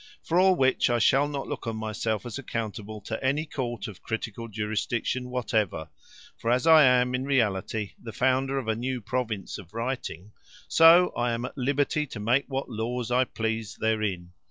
For 0.23 0.39
all 0.39 0.55
which 0.55 0.89
I 0.89 0.97
shall 0.97 1.27
not 1.27 1.47
look 1.47 1.67
on 1.67 1.75
myself 1.77 2.25
as 2.25 2.39
accountable 2.39 3.01
to 3.01 3.23
any 3.23 3.45
court 3.45 3.87
of 3.87 4.01
critical 4.01 4.47
jurisdiction 4.47 5.29
whatever: 5.29 5.89
for 6.37 6.49
as 6.49 6.65
I 6.65 6.83
am, 6.85 7.13
in 7.13 7.23
reality, 7.23 7.91
the 8.01 8.11
founder 8.11 8.57
of 8.57 8.67
a 8.67 8.75
new 8.75 8.99
province 8.99 9.59
of 9.59 9.75
writing, 9.75 10.31
so 10.67 11.11
I 11.15 11.33
am 11.33 11.45
at 11.45 11.55
liberty 11.55 12.07
to 12.07 12.19
make 12.19 12.45
what 12.47 12.67
laws 12.67 13.11
I 13.11 13.25
please 13.25 13.77
therein. 13.79 14.31